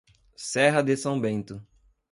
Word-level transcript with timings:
Serra 0.35 0.81
de 0.81 0.97
São 0.97 1.21
Bento 1.21 1.61